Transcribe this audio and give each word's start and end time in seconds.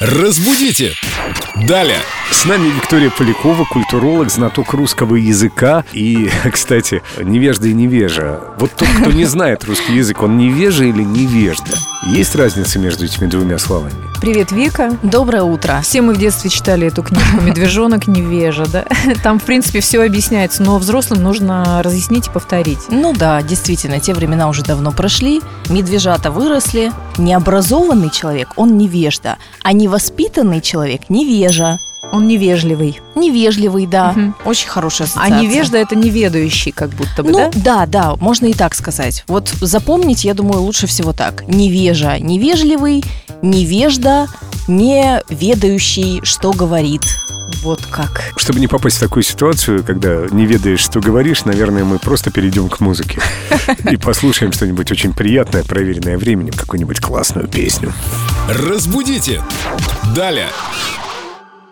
Разбудите! 0.00 0.94
Далее! 1.66 1.98
С 2.30 2.44
нами 2.44 2.68
Виктория 2.68 3.10
Полякова, 3.10 3.64
культуролог, 3.64 4.30
знаток 4.30 4.72
русского 4.74 5.16
языка 5.16 5.84
и, 5.92 6.30
кстати, 6.52 7.02
невежда 7.20 7.68
и 7.68 7.72
невежа. 7.72 8.40
Вот 8.58 8.70
тот, 8.76 8.88
кто 9.00 9.10
не 9.10 9.24
знает 9.24 9.64
русский 9.64 9.94
язык, 9.94 10.22
он 10.22 10.36
невежа 10.36 10.84
или 10.84 11.02
невежда? 11.02 11.72
Есть 12.06 12.36
разница 12.36 12.78
между 12.78 13.06
этими 13.06 13.26
двумя 13.26 13.58
словами? 13.58 13.94
Привет, 14.20 14.50
Вика. 14.50 14.98
Доброе 15.04 15.44
утро. 15.44 15.80
Все 15.82 16.02
мы 16.02 16.12
в 16.12 16.18
детстве 16.18 16.50
читали 16.50 16.88
эту 16.88 17.04
книжку 17.04 17.40
«Медвежонок 17.40 18.08
невежа», 18.08 18.66
да? 18.66 18.84
Там, 19.22 19.38
в 19.38 19.44
принципе, 19.44 19.80
все 19.80 20.02
объясняется, 20.02 20.62
но 20.62 20.76
взрослым 20.78 21.22
нужно 21.22 21.80
разъяснить 21.84 22.26
и 22.26 22.30
повторить. 22.30 22.80
Ну 22.88 23.14
да, 23.14 23.40
действительно, 23.42 24.00
те 24.00 24.14
времена 24.14 24.48
уже 24.48 24.64
давно 24.64 24.90
прошли, 24.90 25.40
медвежата 25.70 26.32
выросли. 26.32 26.92
Необразованный 27.16 28.10
человек, 28.10 28.48
он 28.56 28.76
невежда, 28.76 29.38
а 29.62 29.72
невоспитанный 29.72 30.60
человек 30.60 31.02
невежа. 31.48 31.80
Он 32.10 32.26
невежливый. 32.26 33.00
Невежливый, 33.16 33.86
да. 33.86 34.12
Мгм. 34.12 34.34
Очень 34.44 34.68
хорошая 34.68 35.08
А 35.08 35.10
ассоциация. 35.10 35.40
невежда– 35.40 35.76
это 35.78 35.94
неведающий, 35.94 36.72
как 36.72 36.90
будто 36.90 37.22
бы, 37.22 37.30
ну, 37.30 37.38
да? 37.38 37.50
да, 37.54 37.86
да, 37.86 38.16
можно 38.16 38.46
и 38.46 38.54
так 38.54 38.74
сказать. 38.74 39.24
Вот 39.28 39.48
запомнить, 39.60 40.24
я 40.24 40.32
думаю, 40.32 40.62
лучше 40.62 40.86
всего 40.86 41.12
так. 41.12 41.46
Невежа, 41.48 42.18
невежливый, 42.18 43.04
невежда, 43.42 44.28
не 44.68 45.22
ведающий, 45.28 46.20
что 46.22 46.52
говорит. 46.52 47.02
Вот 47.62 47.84
как. 47.90 48.22
Чтобы 48.36 48.60
не 48.60 48.68
попасть 48.68 48.98
в 48.98 49.00
такую 49.00 49.22
ситуацию, 49.22 49.82
когда 49.82 50.26
не 50.30 50.46
ведаешь, 50.46 50.80
что 50.80 51.00
говоришь, 51.00 51.44
наверное, 51.44 51.84
мы 51.84 51.98
просто 51.98 52.30
перейдем 52.30 52.68
к 52.68 52.80
музыке 52.80 53.20
и 53.90 53.96
послушаем 53.96 54.52
что-нибудь 54.52 54.90
очень 54.92 55.12
приятное, 55.12 55.64
проверенное 55.64 56.16
временем, 56.16 56.52
какую-нибудь 56.52 57.00
классную 57.00 57.48
песню. 57.48 57.92
Разбудите! 58.48 59.42
Далее! 60.14 60.48